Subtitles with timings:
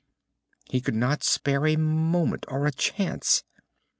[0.67, 3.43] He could not spare a moment, or a chance.